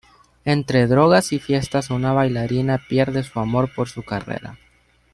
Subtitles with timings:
[0.45, 4.57] Entre drogas y fiestas una bailarina pierde su amor por su carrera.